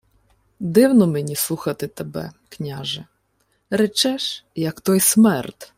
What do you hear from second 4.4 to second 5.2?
як той